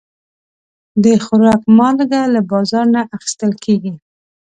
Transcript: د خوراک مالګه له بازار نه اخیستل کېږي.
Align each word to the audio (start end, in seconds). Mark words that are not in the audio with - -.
د 1.03 1.05
خوراک 1.25 1.63
مالګه 1.77 2.21
له 2.33 2.41
بازار 2.51 2.85
نه 2.95 3.01
اخیستل 3.17 3.51
کېږي. 3.63 3.93